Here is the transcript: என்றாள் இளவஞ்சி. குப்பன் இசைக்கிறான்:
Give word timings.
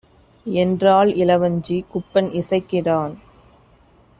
என்றாள் 0.45 1.11
இளவஞ்சி. 1.15 1.77
குப்பன் 1.91 2.29
இசைக்கிறான்: 2.33 3.13